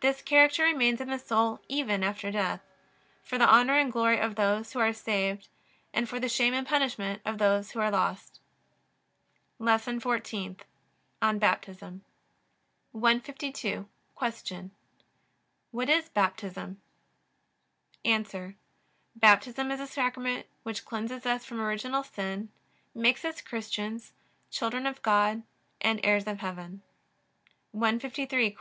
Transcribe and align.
This 0.00 0.22
character 0.22 0.64
remains 0.64 1.00
in 1.00 1.08
the 1.08 1.20
soul 1.20 1.60
even 1.68 2.02
after 2.02 2.32
death: 2.32 2.62
for 3.22 3.38
the 3.38 3.46
honor 3.46 3.78
and 3.78 3.92
glory 3.92 4.18
of 4.18 4.34
those 4.34 4.72
who 4.72 4.80
are 4.80 4.92
saved; 4.92 5.46
for 6.04 6.18
the 6.18 6.28
shame 6.28 6.52
and 6.52 6.66
punishment 6.66 7.22
of 7.24 7.38
those 7.38 7.70
who 7.70 7.78
are 7.78 7.88
lost. 7.88 8.40
LESSON 9.60 10.00
FOURTEENTH 10.00 10.64
ON 11.22 11.38
BAPTISM 11.38 12.02
152. 12.90 13.86
Q. 14.18 14.70
What 15.70 15.88
is 15.88 16.08
Baptism? 16.08 16.82
A. 18.04 18.56
Baptism 19.14 19.70
is 19.70 19.78
a 19.78 19.86
Sacrament 19.86 20.46
which 20.64 20.84
cleanses 20.84 21.24
us 21.24 21.44
from 21.44 21.60
original 21.60 22.02
sin, 22.02 22.48
makes 22.96 23.24
us 23.24 23.40
Christians, 23.40 24.12
children 24.50 24.88
of 24.88 25.02
God, 25.02 25.44
and 25.80 26.00
heirs 26.02 26.26
of 26.26 26.40
heaven. 26.40 26.82
153. 27.70 28.50
Q. 28.50 28.50